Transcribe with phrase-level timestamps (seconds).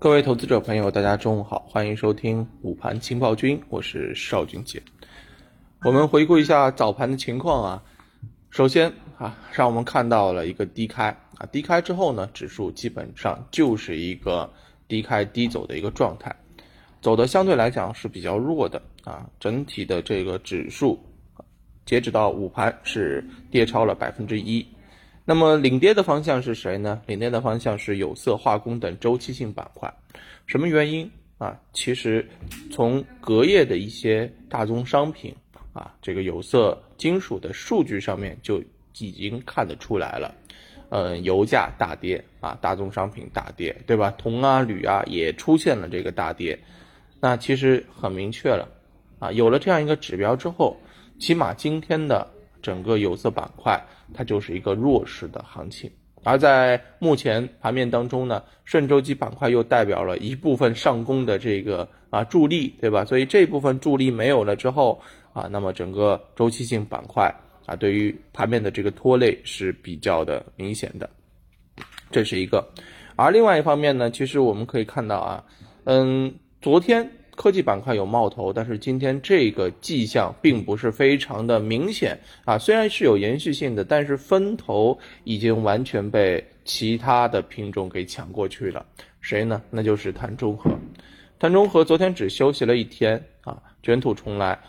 [0.00, 4.82] 各位投资者朋友，大家中午好，欢迎收听午盘情报君，我是邵俊杰。
[5.82, 7.82] 我们回顾一下早盘的情况啊，
[8.48, 14.50] 首先啊，让我们看到了一个低开啊，低开之后呢，指数基本上就是一个
[14.88, 16.34] 低开低走的一个状态，
[17.02, 20.98] 走的相对来讲是比较弱的啊，整体的这个指数
[21.84, 24.66] 截止到午盘是跌超了百分之一。
[25.30, 27.00] 那么领跌的方向是谁呢？
[27.06, 29.88] 领跌的方向是有色、化工等周期性板块。
[30.44, 31.08] 什么原因
[31.38, 31.56] 啊？
[31.72, 32.28] 其实
[32.68, 35.32] 从隔夜的一些大宗商品
[35.72, 38.60] 啊，这个有色、金属的数据上面就
[38.98, 40.34] 已经看得出来了。
[40.88, 44.10] 嗯，油价大跌啊，大宗商品大跌，对吧？
[44.18, 46.58] 铜啊、铝啊也出现了这个大跌。
[47.20, 48.68] 那其实很明确了
[49.20, 50.76] 啊，有了这样一个指标之后，
[51.20, 52.28] 起码今天的。
[52.62, 53.80] 整个有色板块
[54.12, 55.90] 它就是一个弱势的行情，
[56.24, 63.04] 而在目前盘面当中呢，顺周期板块又代表了一部分上攻的这个啊助力，对吧？
[63.04, 65.00] 所以这部分助力没有了之后
[65.32, 67.32] 啊，那么整个周期性板块
[67.66, 71.08] 啊，对于盘面的这个拖累是比较的明显的，
[72.10, 72.68] 这是一个。
[73.16, 75.44] 而另外一方面呢，其实我们可以看到啊，
[75.84, 77.08] 嗯，昨天。
[77.40, 82.58] 科技板块有冒头，但是今天这个迹象并不是非常的明显啊。
[82.58, 88.84] 虽然是有延续性的，但是分头已经完全被其他的品种给抢过去了。
[89.22, 89.62] 谁呢？
[89.70, 90.70] 那就是碳中和。
[91.38, 94.60] 碳中和昨天只休息了一天啊，卷土重来，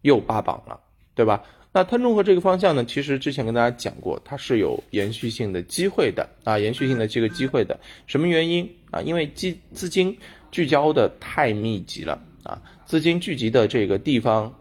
[0.00, 0.80] 又霸榜了，
[1.14, 1.42] 对吧？
[1.76, 7.78] 那碳中和这个方向呢，其实之前跟大家讲过，它是有延续性的机会的啊，延续性的这个机会的。
[8.06, 9.02] 什么原因啊？
[9.02, 10.16] 因为基资金。
[10.52, 12.62] 聚焦的太密集了啊！
[12.86, 14.54] 资金聚集的这个地方，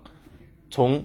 [0.70, 1.02] 从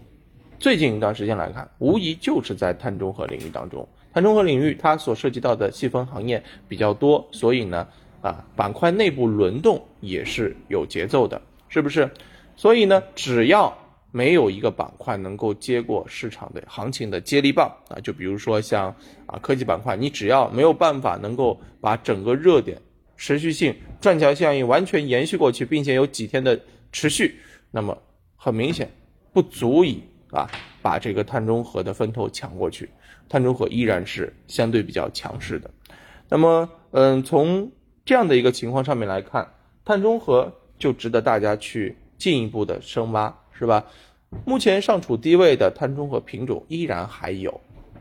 [0.59, 3.87] 最近一段时间来看，无疑就是在碳中和领域当中。
[4.13, 7.87] 碳中和领域它所涉及到的细分行业比较多，所以呢，
[8.21, 12.11] 啊，板块内部轮动也是有节奏的，是不是？
[12.57, 13.79] 所以呢，只要
[14.13, 18.95] 没有一个板块能够接过市场的行情的接力棒啊，就比如说像
[19.27, 22.81] 啊科技板块，你只要没有办法能够把整个热点。
[23.23, 26.59] 持续性转桥效应完全延续过去，并且有几天的
[26.91, 27.39] 持续，
[27.71, 27.99] 那么
[28.35, 28.91] 很明显
[29.31, 30.49] 不足以啊
[30.81, 32.89] 把这个碳中和的分头抢过去，
[33.29, 35.71] 碳中和依然是相对比较强势的。
[36.31, 37.71] 那么，嗯，从
[38.07, 39.53] 这样的一个情况上面来看，
[39.85, 43.85] 碳中和就值得大家去进一步的深挖，是吧？
[44.45, 47.61] 目前尚处低位的碳中和品种依然还有，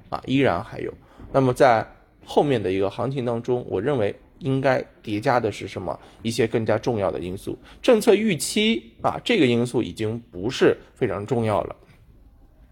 [0.10, 0.92] 啊，依然还有。
[1.32, 1.86] 那么在
[2.26, 4.16] 后面的一个行情当中，我认为。
[4.42, 6.00] 应该叠加的是什么？
[6.22, 11.76] 一些更加重要的因素，政策预期啊，这个因素已经不是非常重要了。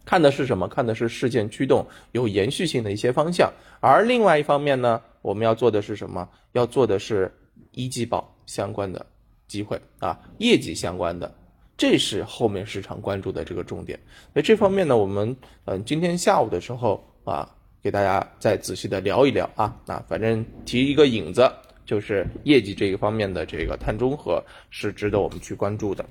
[0.06, 0.66] 看的是什么？
[0.70, 3.52] 看的是事件驱动有延续性的一些方向。
[3.82, 6.30] 而另外一方面呢，我们要做的是什么？
[6.54, 7.30] 要做的是
[7.72, 9.06] 一季报相关的
[9.46, 11.30] 机会啊，业绩相关的，
[11.78, 13.98] 这是后面市场关注的这个重点。
[14.34, 17.54] 那这方面呢，我们嗯，今天下午的时候啊。
[17.80, 21.50] 给大家再仔细的聊一聊啊，那反正提一个影子，
[21.86, 26.04] 就是业绩这一方面的这个碳中和是值得我们去关注的。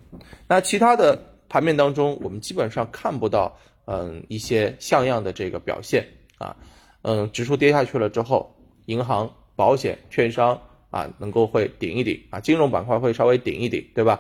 [0.48, 6.06] 那其他的盘面当中，我们基本上看不到嗯一些像样的这个表现
[6.38, 6.56] 啊，
[7.02, 8.56] 嗯，指数跌下去了之后，
[8.86, 14.18] 银行、保险、券商啊能够会顶一顶啊，金融板块会稍微顶一顶，对吧？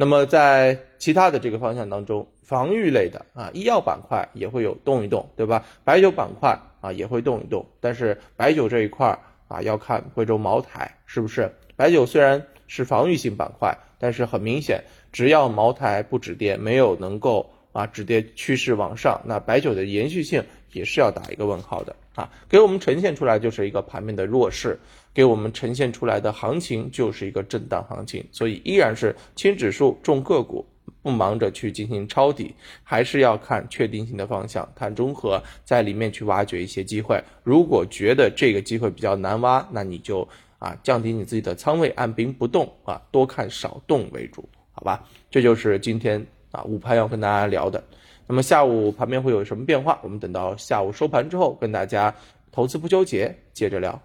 [0.00, 5.64] 那么在其他的这个方向当中，防御类的啊，医药板块也会有动一动，对吧？
[5.82, 11.52] 白酒板块啊也会动一动，但是白酒这一块啊要看贵州茅台是不是？
[11.74, 24.78] 白酒虽然是防御性板块，但是很明显，只要茅台不止跌，没有能够啊止跌趋势往上，那白酒的延续性也是要打一个问号的啊，给我们呈现出来就是一个盘面的弱势。
[25.14, 30.64] 给我们呈现出来的行情就是一个震荡行情，所以依然是轻指数重个股，
[31.02, 37.20] 不忙着去进行抄底，还是要看确定性的方向，看中和在里面去挖掘一些机会。
[37.42, 40.28] 如果觉得这个机会比较难挖，那你就
[40.60, 45.04] 啊降低你自己的仓位，按兵不动啊，多看少动为主，好吧？
[45.28, 47.82] 这就是今天啊午盘要跟大家聊的。
[48.26, 49.98] 那么下午盘面会有什么变化？
[50.02, 52.14] 我们等到下午收盘之后跟大家
[52.52, 54.00] 投资不纠结接着聊。